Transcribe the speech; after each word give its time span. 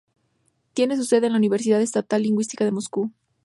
Tiene 0.73 0.97
su 0.97 1.03
sede 1.03 1.27
en 1.27 1.33
la 1.33 1.37
Universidad 1.37 1.79
Estatal 1.79 2.23
Lingüística 2.23 2.65
de 2.65 2.71
Moscú. 2.71 3.11